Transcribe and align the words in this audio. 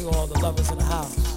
to 0.00 0.08
all 0.16 0.26
the 0.26 0.38
lovers 0.38 0.70
in 0.70 0.78
the 0.78 0.84
house. 0.84 1.29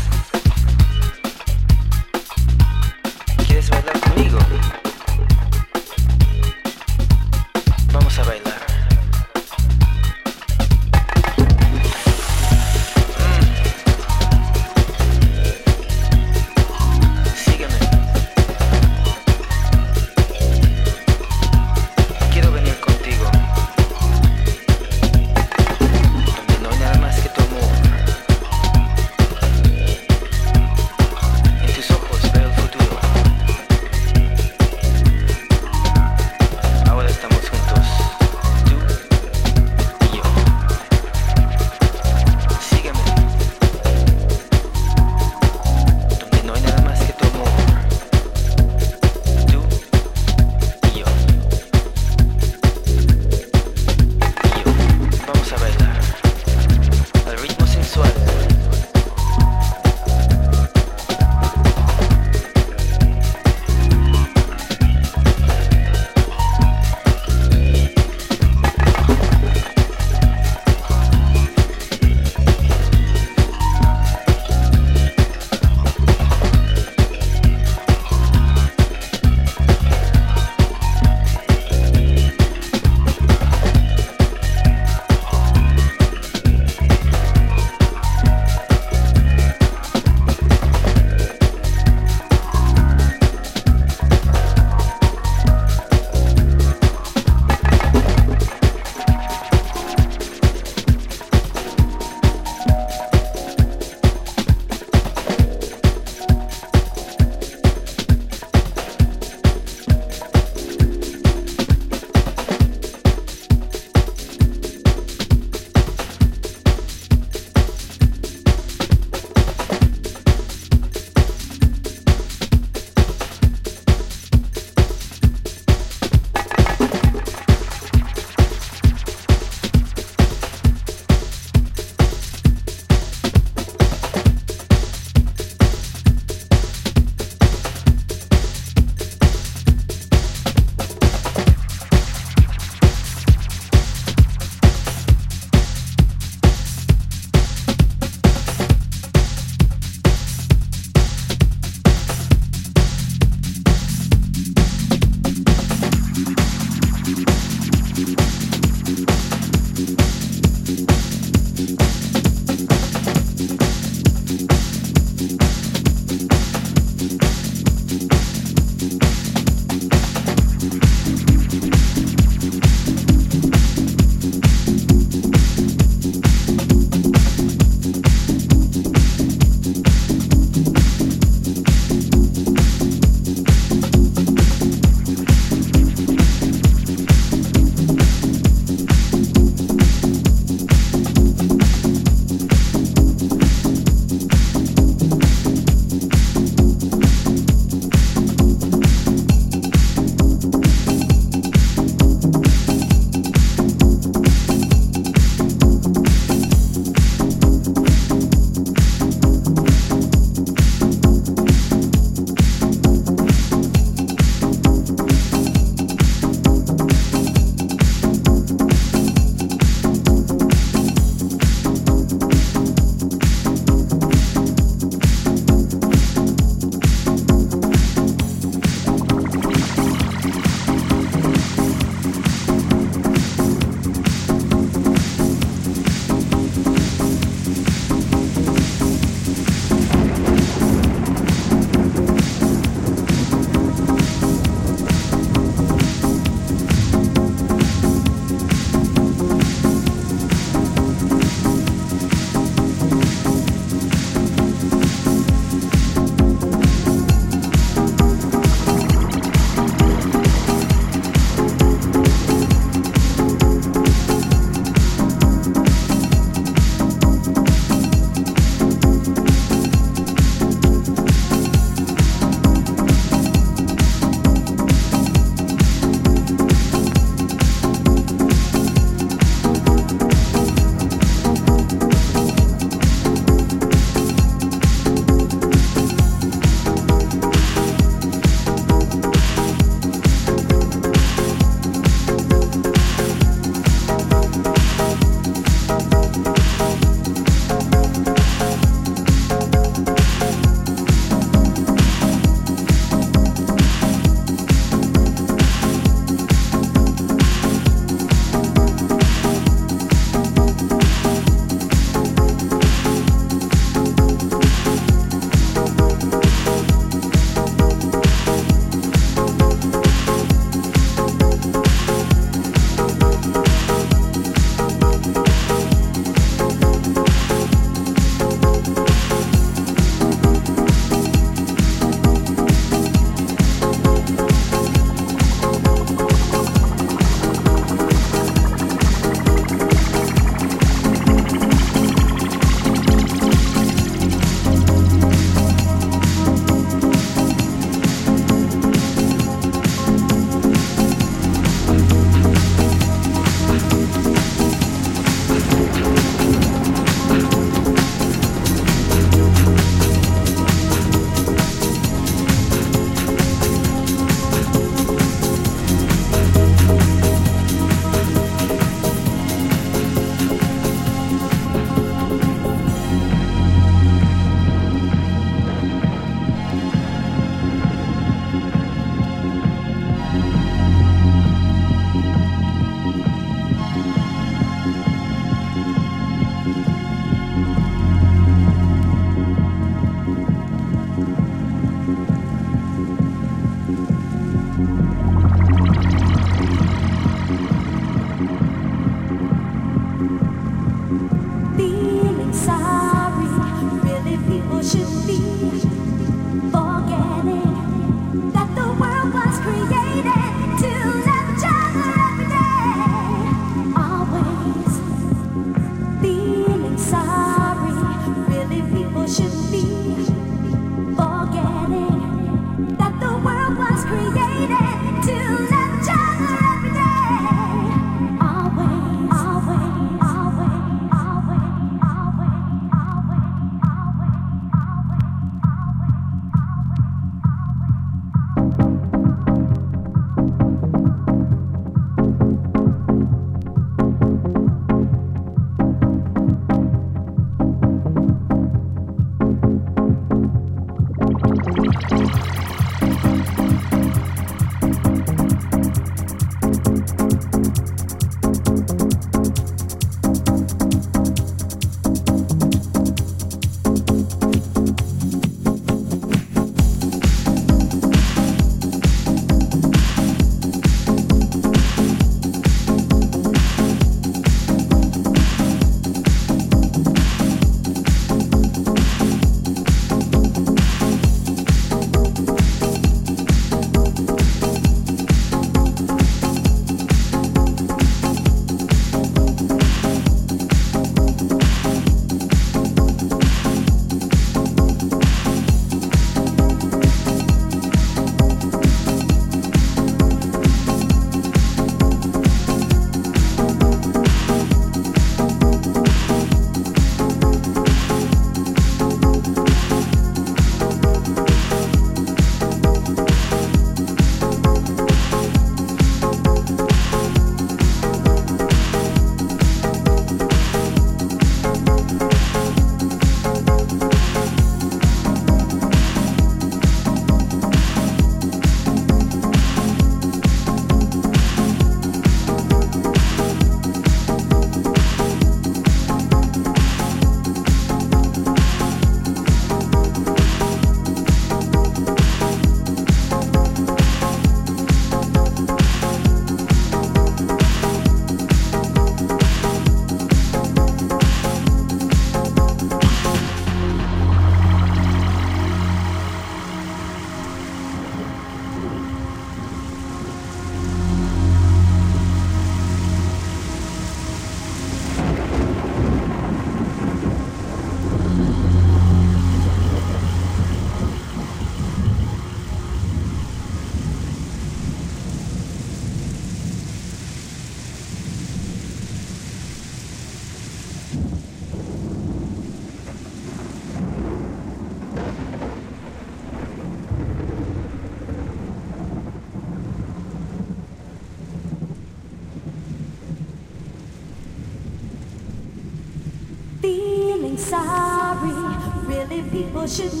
Really, 599.61 600.00